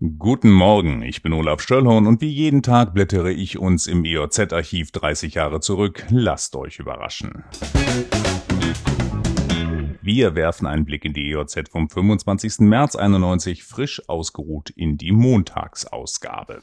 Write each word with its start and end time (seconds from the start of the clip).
Guten 0.00 0.52
Morgen, 0.52 1.02
ich 1.02 1.22
bin 1.22 1.32
Olaf 1.32 1.60
Schöllhorn 1.60 2.06
und 2.06 2.20
wie 2.20 2.28
jeden 2.28 2.62
Tag 2.62 2.94
blättere 2.94 3.32
ich 3.32 3.58
uns 3.58 3.88
im 3.88 4.04
EOZ-Archiv 4.04 4.92
30 4.92 5.34
Jahre 5.34 5.58
zurück. 5.58 6.06
Lasst 6.10 6.54
euch 6.54 6.78
überraschen. 6.78 7.42
Wir 10.00 10.36
werfen 10.36 10.68
einen 10.68 10.84
Blick 10.84 11.04
in 11.04 11.14
die 11.14 11.32
EOZ 11.32 11.68
vom 11.68 11.90
25. 11.90 12.60
März 12.60 12.94
91 12.94 13.64
frisch 13.64 14.00
ausgeruht 14.08 14.70
in 14.70 14.98
die 14.98 15.10
Montagsausgabe. 15.10 16.62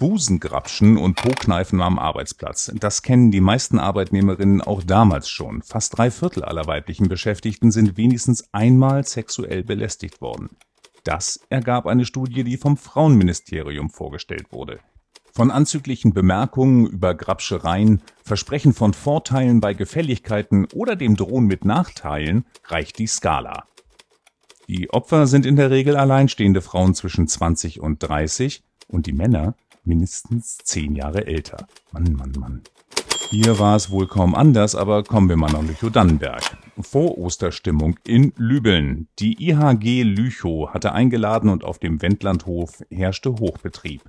Busengrapschen 0.00 0.96
und 0.96 1.14
Po-Kneifen 1.14 1.80
am 1.80 2.00
Arbeitsplatz. 2.00 2.72
Das 2.74 3.02
kennen 3.02 3.30
die 3.30 3.40
meisten 3.40 3.78
Arbeitnehmerinnen 3.78 4.62
auch 4.62 4.82
damals 4.82 5.28
schon. 5.28 5.62
Fast 5.62 5.96
drei 5.96 6.10
Viertel 6.10 6.42
aller 6.42 6.66
weiblichen 6.66 7.08
Beschäftigten 7.08 7.70
sind 7.70 7.96
wenigstens 7.96 8.52
einmal 8.52 9.04
sexuell 9.04 9.62
belästigt 9.62 10.20
worden. 10.20 10.56
Das 11.04 11.40
ergab 11.50 11.86
eine 11.86 12.06
Studie, 12.06 12.44
die 12.44 12.56
vom 12.56 12.78
Frauenministerium 12.78 13.90
vorgestellt 13.90 14.52
wurde. 14.52 14.80
Von 15.32 15.50
anzüglichen 15.50 16.14
Bemerkungen 16.14 16.86
über 16.86 17.14
Grabschereien, 17.14 18.00
Versprechen 18.22 18.72
von 18.72 18.94
Vorteilen 18.94 19.60
bei 19.60 19.74
Gefälligkeiten 19.74 20.66
oder 20.72 20.96
dem 20.96 21.16
Drohen 21.16 21.46
mit 21.46 21.64
Nachteilen 21.64 22.46
reicht 22.64 22.98
die 22.98 23.06
Skala. 23.06 23.64
Die 24.68 24.90
Opfer 24.90 25.26
sind 25.26 25.44
in 25.44 25.56
der 25.56 25.70
Regel 25.70 25.96
alleinstehende 25.96 26.62
Frauen 26.62 26.94
zwischen 26.94 27.28
20 27.28 27.80
und 27.80 27.98
30 27.98 28.62
und 28.88 29.06
die 29.06 29.12
Männer 29.12 29.56
mindestens 29.84 30.56
10 30.58 30.94
Jahre 30.94 31.26
älter. 31.26 31.66
Mann, 31.92 32.14
Mann, 32.14 32.32
Mann. 32.38 32.62
Hier 33.28 33.58
war 33.58 33.76
es 33.76 33.90
wohl 33.90 34.06
kaum 34.06 34.34
anders, 34.34 34.74
aber 34.74 35.02
kommen 35.02 35.28
wir 35.28 35.36
mal 35.36 35.52
nach 35.52 35.62
Lüchow-Dannenberg. 35.62 36.42
Vor-Osterstimmung 36.84 37.98
in 38.06 38.32
Lübeln. 38.36 39.08
Die 39.18 39.48
IHG 39.50 40.04
Lüchow 40.04 40.72
hatte 40.72 40.92
eingeladen 40.92 41.50
und 41.50 41.64
auf 41.64 41.78
dem 41.78 42.00
Wendlandhof 42.00 42.84
herrschte 42.90 43.32
Hochbetrieb. 43.32 44.02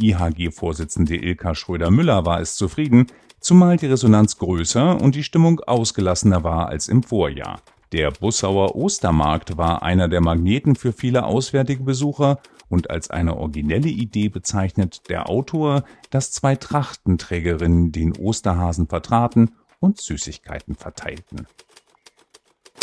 IHG-Vorsitzende 0.00 1.16
Ilka 1.16 1.54
Schröder-Müller 1.54 2.24
war 2.24 2.40
es 2.40 2.56
zufrieden, 2.56 3.08
zumal 3.40 3.76
die 3.76 3.86
Resonanz 3.86 4.38
größer 4.38 5.00
und 5.00 5.14
die 5.14 5.24
Stimmung 5.24 5.60
ausgelassener 5.60 6.42
war 6.42 6.68
als 6.68 6.88
im 6.88 7.02
Vorjahr. 7.02 7.60
Der 7.92 8.12
Bussauer 8.12 8.76
Ostermarkt 8.76 9.56
war 9.56 9.82
einer 9.82 10.08
der 10.08 10.20
Magneten 10.20 10.76
für 10.76 10.92
viele 10.92 11.24
auswärtige 11.24 11.82
Besucher 11.82 12.38
und 12.68 12.88
als 12.88 13.10
eine 13.10 13.36
originelle 13.36 13.88
Idee 13.88 14.28
bezeichnet 14.28 15.08
der 15.08 15.28
Autor, 15.28 15.82
dass 16.10 16.30
zwei 16.30 16.54
Trachtenträgerinnen 16.54 17.90
den 17.90 18.16
Osterhasen 18.16 18.86
vertraten 18.86 19.50
und 19.80 20.00
Süßigkeiten 20.00 20.76
verteilten. 20.76 21.46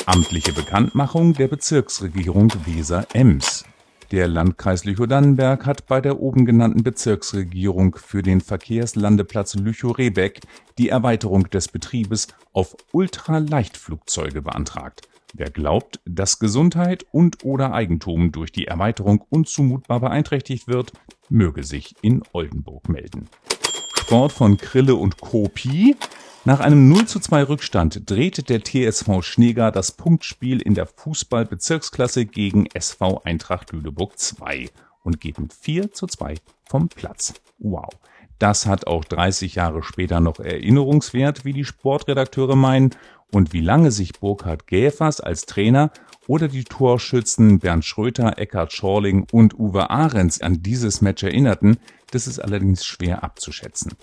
Amtliche 0.08 0.54
Bekanntmachung 0.54 1.34
der 1.34 1.50
Bezirksregierung 1.50 2.50
Weser-Ems. 2.66 3.66
Der 4.12 4.30
Landkreis 4.30 4.86
Lüchow-Dannenberg 4.86 5.66
hat 5.66 5.86
bei 5.86 6.00
der 6.00 6.22
oben 6.22 6.46
genannten 6.46 6.82
Bezirksregierung 6.82 7.98
für 7.98 8.24
den 8.24 8.40
Verkehrslandeplatz 8.40 9.56
Lüchow-Rebeck 9.56 10.40
die 10.78 10.88
Erweiterung 10.88 11.50
des 11.50 11.68
Betriebes 11.68 12.30
auf 12.54 12.78
Ultraleichtflugzeuge 12.94 14.42
beantragt. 14.42 15.10
Wer 15.34 15.50
glaubt, 15.50 16.00
dass 16.06 16.40
Gesundheit 16.40 17.06
und/oder 17.12 17.74
Eigentum 17.74 18.32
durch 18.32 18.54
die 18.54 18.66
Erweiterung 18.66 19.26
unzumutbar 19.30 20.00
beeinträchtigt 20.00 20.70
wird, 20.70 20.94
möge 21.28 21.64
sich 21.64 21.96
in 22.02 22.24
Oldenburg 22.32 22.88
melden. 22.88 23.28
Sport 23.94 24.32
von 24.32 24.56
Krille 24.56 24.96
und 24.96 25.20
Kopi. 25.20 25.98
Nach 26.48 26.62
einem 26.62 26.88
0 26.88 27.08
zu 27.08 27.20
2 27.20 27.44
Rückstand 27.44 28.10
drehte 28.10 28.42
der 28.42 28.64
TSV 28.64 29.22
Schneegar 29.22 29.70
das 29.70 29.92
Punktspiel 29.92 30.62
in 30.62 30.76
der 30.76 30.86
Fußball-Bezirksklasse 30.86 32.26
gegen 32.26 32.68
SV 32.68 33.22
Eintracht 33.26 33.74
Lüneburg 33.74 34.18
2 34.18 34.70
und 35.04 35.20
geht 35.20 35.40
mit 35.40 35.52
4 35.54 35.92
zu 35.92 36.08
2 36.08 36.36
vom 36.64 36.88
Platz. 36.88 37.34
Wow. 37.60 37.90
Das 38.40 38.66
hat 38.66 38.88
auch 38.88 39.04
30 39.04 39.56
Jahre 39.56 39.84
später 39.84 40.22
noch 40.22 40.40
Erinnerungswert, 40.40 41.44
wie 41.44 41.52
die 41.52 41.66
Sportredakteure 41.66 42.56
meinen. 42.56 42.92
Und 43.34 43.52
wie 43.52 43.60
lange 43.60 43.92
sich 43.92 44.14
Burkhard 44.14 44.68
Gäfers 44.68 45.20
als 45.20 45.48
Trainer 45.48 45.92
oder 46.28 46.48
die 46.48 46.64
Torschützen 46.64 47.60
Bernd 47.60 47.84
Schröter, 47.84 48.38
Eckhard 48.38 48.72
Schorling 48.72 49.28
und 49.34 49.60
Uwe 49.60 49.90
Ahrens 49.90 50.40
an 50.40 50.64
dieses 50.64 51.02
Match 51.02 51.24
erinnerten, 51.24 51.76
das 52.12 52.26
ist 52.26 52.40
allerdings 52.40 52.86
schwer 52.86 53.26
abzuschätzen. 53.26 53.96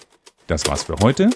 Das 0.47 0.66
war's 0.66 0.82
für 0.82 0.97
heute. 1.00 1.31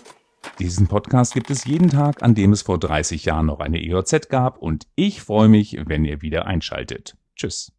Diesen 0.59 0.89
Podcast 0.89 1.35
gibt 1.35 1.51
es 1.51 1.67
jeden 1.67 1.89
Tag, 1.89 2.23
an 2.23 2.35
dem 2.35 2.53
es 2.53 2.63
vor 2.63 2.79
30 2.79 3.25
Jahren 3.25 3.47
noch 3.47 3.61
eine 3.61 3.81
EOZ 3.81 4.29
gab 4.29 4.59
und 4.59 4.89
ich 4.97 5.23
freue 5.23 5.49
mich, 5.49 5.79
wenn 5.87 6.05
ihr 6.05 6.21
wieder 6.21 6.47
einschaltet. 6.47 7.17
Tschüss. 7.37 7.78